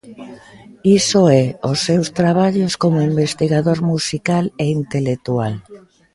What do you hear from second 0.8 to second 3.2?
Iso e os seus traballos como